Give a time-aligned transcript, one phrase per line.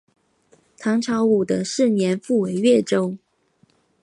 [0.79, 3.17] 唐朝武德四年复为越州。